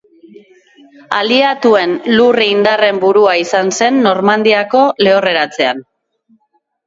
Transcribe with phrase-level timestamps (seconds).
[1.17, 5.85] Aliatuen lur-indarren burua izan zen Normandiako Lehorreratzean.